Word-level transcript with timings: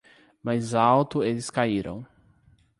Mais 0.43 0.73
alto 0.73 1.23
eles 1.23 1.51
caíram. 1.51 2.03